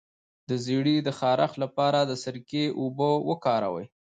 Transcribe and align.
د 0.49 0.51
زیړي 0.65 0.97
د 1.03 1.09
خارښ 1.19 1.51
لپاره 1.63 1.99
د 2.03 2.11
سرکې 2.23 2.65
اوبه 2.79 3.09
وکاروئ 3.29 3.85